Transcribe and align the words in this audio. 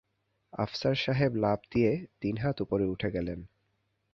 আফসার 0.53 0.95
সাহেব 0.95 1.31
লাফ 1.35 1.59
দিয়ে 1.71 1.91
তিন 2.21 2.35
হাত 2.37 2.57
ওপরে 2.61 2.85
উঠে 2.85 3.09
গেলেন। 3.11 3.39